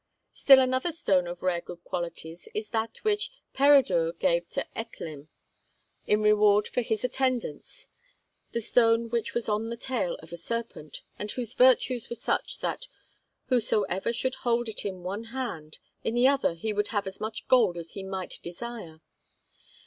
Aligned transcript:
'Still 0.33 0.59
another 0.59 0.91
stone 0.91 1.27
of 1.27 1.43
rare 1.43 1.61
good 1.61 1.83
qualities 1.83 2.49
is 2.55 2.69
that 2.71 2.97
which 3.03 3.29
Peredur 3.53 4.13
gave 4.13 4.49
to 4.49 4.65
Etlym, 4.75 5.27
in 6.07 6.23
reward 6.23 6.67
for 6.67 6.81
his 6.81 7.03
attendance, 7.03 7.87
the 8.51 8.61
stone 8.61 9.11
which 9.11 9.35
was 9.35 9.47
on 9.47 9.69
the 9.69 9.77
tail 9.77 10.15
of 10.15 10.33
a 10.33 10.37
serpent, 10.37 11.03
and 11.19 11.29
whose 11.29 11.53
virtues 11.53 12.09
were 12.09 12.15
such 12.15 12.61
that 12.61 12.87
whosoever 13.49 14.11
should 14.11 14.33
hold 14.41 14.67
it 14.67 14.85
in 14.85 15.03
one 15.03 15.25
hand, 15.25 15.77
in 16.03 16.15
the 16.15 16.27
other 16.27 16.55
he 16.55 16.73
would 16.73 16.87
have 16.87 17.05
as 17.05 17.19
much 17.21 17.47
gold 17.47 17.77
as 17.77 17.91
he 17.91 18.01
might 18.01 18.39
desire. 18.41 19.01